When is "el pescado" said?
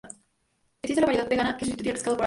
1.91-2.15